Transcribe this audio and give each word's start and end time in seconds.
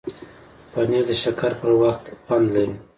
پنېر 0.71 1.03
د 1.09 1.11
شکر 1.23 1.51
پر 1.59 1.71
وخت 1.81 2.03
خوند 2.25 2.45
لري. 2.55 2.75